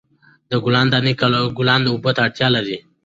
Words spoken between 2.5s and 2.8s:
لري.